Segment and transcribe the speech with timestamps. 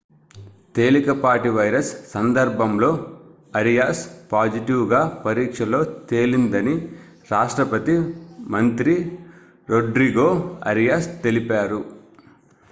[0.75, 2.89] తేలికపాటి వైరస్ సందర్భంలో
[3.53, 5.81] Arias positive గా పరీక్షలో
[6.09, 6.75] తేలిందని
[7.29, 7.97] రాష్ట్రపతి
[8.49, 8.95] మంత్రి
[9.69, 10.29] రోడ్రిగో
[10.69, 11.81] అరియాస్ తెలిపారు